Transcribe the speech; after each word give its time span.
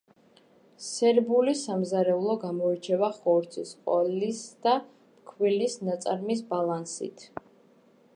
სერბული 0.83 1.51
სამზარეულო 1.57 2.35
გამოირჩევა 2.45 3.09
ხორცის, 3.17 3.75
ყველის 3.91 4.41
და 4.67 4.73
ფქვილის 4.87 5.77
ნაწარმის 5.91 6.43
ბალანსით. 6.55 7.29